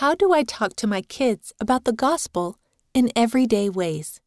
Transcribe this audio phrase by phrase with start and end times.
[0.00, 2.58] How do I talk to my kids about the gospel
[2.92, 4.20] in everyday ways?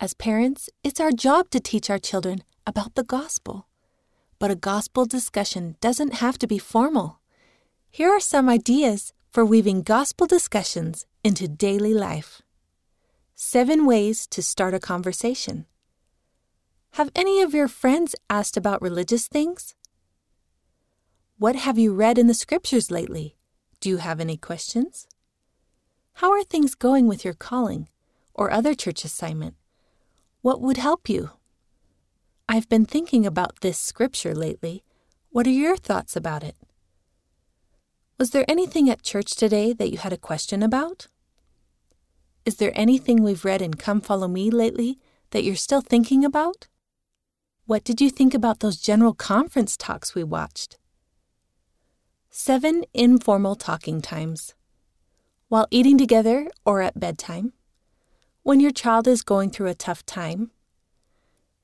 [0.00, 3.68] As parents, it's our job to teach our children about the gospel.
[4.38, 7.20] But a gospel discussion doesn't have to be formal.
[7.90, 12.40] Here are some ideas for weaving gospel discussions into daily life.
[13.34, 15.66] Seven ways to start a conversation.
[16.92, 19.74] Have any of your friends asked about religious things?
[21.36, 23.37] What have you read in the scriptures lately?
[23.80, 25.06] Do you have any questions?
[26.14, 27.88] How are things going with your calling
[28.34, 29.54] or other church assignment?
[30.42, 31.30] What would help you?
[32.48, 34.82] I've been thinking about this scripture lately.
[35.30, 36.56] What are your thoughts about it?
[38.18, 41.06] Was there anything at church today that you had a question about?
[42.44, 44.98] Is there anything we've read in Come Follow Me lately
[45.30, 46.66] that you're still thinking about?
[47.66, 50.77] What did you think about those general conference talks we watched?
[52.40, 54.54] Seven informal talking times.
[55.48, 57.52] While eating together or at bedtime.
[58.44, 60.52] When your child is going through a tough time.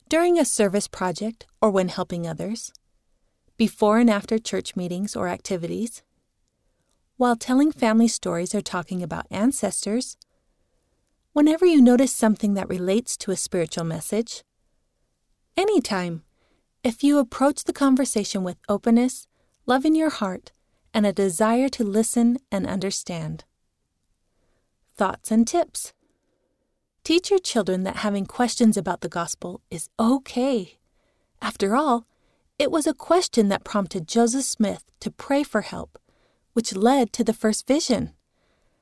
[0.09, 2.73] During a service project or when helping others.
[3.55, 6.03] Before and after church meetings or activities.
[7.15, 10.17] While telling family stories or talking about ancestors.
[11.31, 14.43] Whenever you notice something that relates to a spiritual message.
[15.55, 16.23] Anytime.
[16.83, 19.25] If you approach the conversation with openness,
[19.65, 20.51] love in your heart,
[20.95, 23.43] and a desire to listen and understand.
[24.95, 25.93] Thoughts and tips.
[27.03, 30.77] Teach your children that having questions about the gospel is okay.
[31.41, 32.07] After all,
[32.57, 35.99] it was a question that prompted Joseph Smith to pray for help,
[36.53, 38.13] which led to the first vision.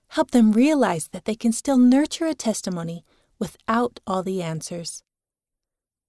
[0.09, 3.03] Help them realize that they can still nurture a testimony
[3.39, 5.01] without all the answers.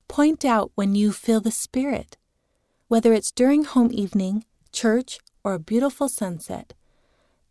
[0.06, 2.18] Point out when you feel the Spirit,
[2.88, 6.72] whether it's during home evening, church, or a beautiful sunset.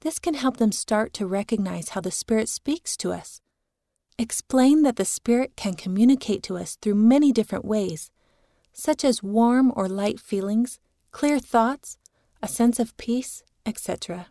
[0.01, 3.39] This can help them start to recognize how the Spirit speaks to us.
[4.17, 8.11] Explain that the Spirit can communicate to us through many different ways,
[8.73, 10.79] such as warm or light feelings,
[11.11, 11.97] clear thoughts,
[12.41, 14.27] a sense of peace, etc.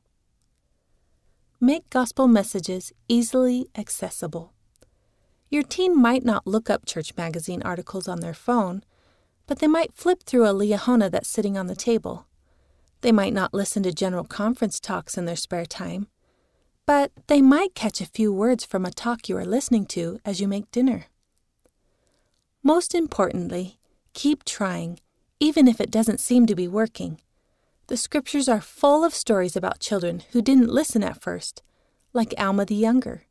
[1.60, 4.52] Make gospel messages easily accessible.
[5.48, 8.82] Your teen might not look up church magazine articles on their phone,
[9.46, 12.26] but they might flip through a Liahona that's sitting on the table.
[13.02, 16.06] They might not listen to general conference talks in their spare time,
[16.86, 20.40] but they might catch a few words from a talk you are listening to as
[20.40, 21.06] you make dinner.
[22.62, 23.80] Most importantly,
[24.14, 25.00] keep trying,
[25.40, 27.20] even if it doesn't seem to be working.
[27.88, 31.60] The scriptures are full of stories about children who didn't listen at first,
[32.12, 33.24] like Alma the Younger.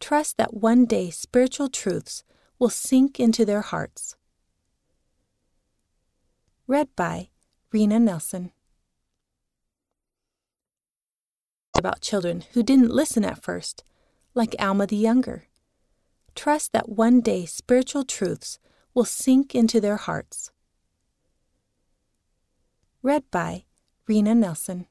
[0.00, 2.24] Trust that one day spiritual truths
[2.58, 4.16] will sink into their hearts.
[6.66, 7.28] Read by
[7.70, 8.52] Rena Nelson.
[11.78, 13.84] About children who didn't listen at first,
[14.34, 15.44] like Alma the Younger.
[16.34, 18.58] Trust that one day spiritual truths
[18.94, 20.50] will sink into their hearts.
[23.02, 23.64] Read by
[24.06, 24.86] Rena Nelson.